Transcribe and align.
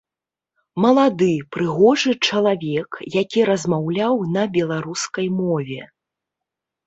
Малады, 0.83 1.27
прыгожы 1.55 2.11
чалавек, 2.29 2.91
які 3.17 3.39
размаўляў 3.51 4.15
на 4.37 4.43
беларускай 4.55 5.27
мове. 5.45 5.81